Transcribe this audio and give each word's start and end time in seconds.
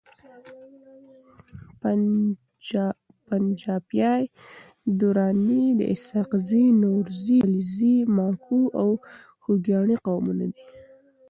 پنجپاي 3.25 4.23
دراني 4.99 5.63
د 5.79 5.81
اسحاقزي، 5.93 6.65
نورزي، 6.81 7.37
علیزي، 7.45 7.95
ماکو 8.15 8.61
او 8.81 8.89
خوګیاڼي 9.41 9.95
قومونو 10.05 10.45
دي 10.53 10.63